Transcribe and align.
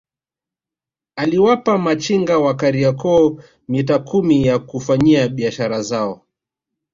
Aliwapa 1.15 1.77
machinga 1.77 2.37
wa 2.37 2.53
Kariakoo 2.55 3.41
mitaa 3.67 3.99
kumi 3.99 4.47
ya 4.47 4.59
kufanyia 4.59 5.27
biashara 5.29 5.81
zao 5.81 6.21